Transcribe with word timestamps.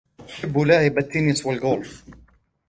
أحب 0.29 0.57
لعب 0.59 0.97
التنس 0.97 1.45
والغولف. 1.45 2.03